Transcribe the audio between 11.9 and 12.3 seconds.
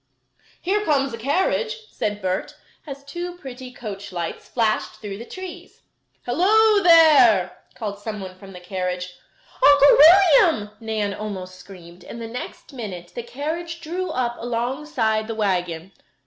and the